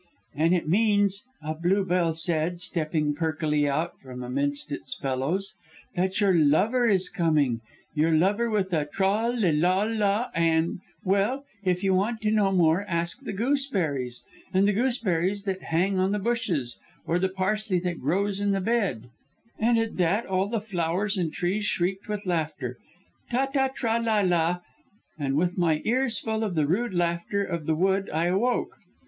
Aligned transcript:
"'And 0.33 0.55
it 0.55 0.67
means,' 0.67 1.21
a 1.43 1.53
bluebell 1.53 2.15
said, 2.15 2.59
stepping 2.59 3.13
perkily 3.13 3.69
out 3.69 3.99
from 3.99 4.23
amidst 4.23 4.71
its 4.71 4.95
fellows, 4.95 5.53
'that 5.93 6.19
your 6.19 6.33
lover 6.33 6.87
is 6.87 7.07
coming 7.07 7.61
your 7.93 8.11
lover 8.11 8.49
with 8.49 8.73
a 8.73 8.85
troll 8.85 9.31
le 9.39 9.51
loll 9.51 9.93
la 9.95 10.31
and 10.33 10.79
well, 11.03 11.45
if 11.63 11.83
you 11.83 11.93
want 11.93 12.19
to 12.21 12.31
know 12.31 12.51
more 12.51 12.83
ask 12.87 13.21
the 13.21 13.31
gooseberries, 13.31 14.23
the 14.51 14.73
gooseberries 14.73 15.43
that 15.43 15.61
hang 15.61 15.99
on 15.99 16.13
the 16.13 16.17
bushes, 16.17 16.79
or 17.05 17.19
the 17.19 17.29
parsley 17.29 17.77
that 17.77 18.01
grows 18.01 18.41
in 18.41 18.53
the 18.53 18.59
bed,' 18.59 19.07
and 19.59 19.77
at 19.77 19.97
that 19.97 20.25
all 20.25 20.47
the 20.47 20.59
flowers 20.59 21.15
and 21.15 21.31
trees 21.31 21.63
shrieked 21.65 22.07
with 22.07 22.25
laughter 22.25 22.79
'Ta 23.29 23.45
ta 23.45 23.67
tra 23.67 24.01
la 24.01 24.21
la' 24.21 24.61
and 25.19 25.35
with 25.35 25.59
my 25.59 25.79
ears 25.85 26.17
full 26.17 26.43
of 26.43 26.55
the 26.55 26.65
rude 26.65 26.95
laughter 26.95 27.43
of 27.43 27.67
the 27.67 27.75
wood 27.75 28.09
I 28.09 28.25
awoke. 28.25 28.75